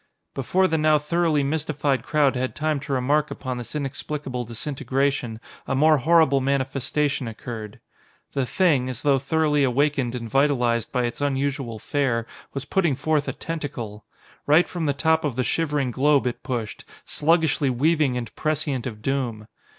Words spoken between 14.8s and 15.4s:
the top of